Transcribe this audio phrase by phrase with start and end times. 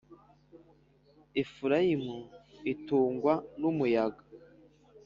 [1.41, 2.17] Efurayimu
[2.73, 4.23] itungwa n’umuyaga,